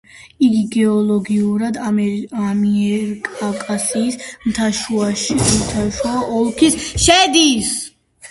[0.45, 4.17] იგი გეოლოგიურად ამიერკავკასიის
[4.53, 6.73] მთათაშუა ოლქში
[7.05, 7.71] შედის.